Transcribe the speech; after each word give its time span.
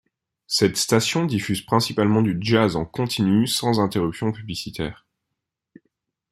Cette 0.47 0.77
station 0.77 1.25
diffuse 1.25 1.61
principalement 1.63 2.23
du 2.23 2.35
jazz 2.39 2.75
en 2.75 2.85
continu 2.85 3.45
sans 3.45 3.79
interruption 3.79 4.31
publicitaire. 4.31 5.05